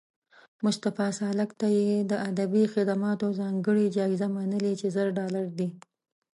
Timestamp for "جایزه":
3.97-4.27